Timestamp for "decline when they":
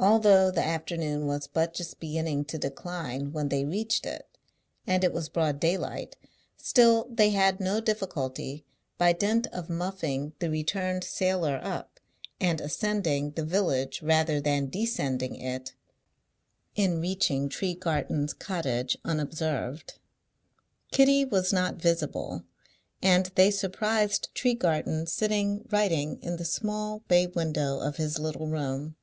2.58-3.64